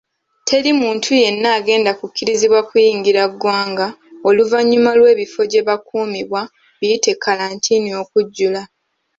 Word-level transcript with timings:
Teri 0.47 0.69
muntu 0.81 1.07
yenna 1.21 1.49
agenda 1.59 1.91
kukkirizibwa 1.99 2.59
kuyingira 2.69 3.21
ggwanga 3.31 3.87
oluvannyuma 4.27 4.91
lw'ebifo 4.99 5.41
gyebakuumibwa 5.51 6.41
biyite 6.79 7.11
kalantiini 7.23 7.91
okujjula. 8.01 8.61